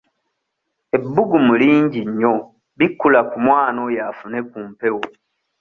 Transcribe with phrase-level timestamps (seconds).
[0.95, 2.33] Ebbugumu lingi nnyo
[2.77, 5.03] bikkula ku mwana oyo afune ku mpewo.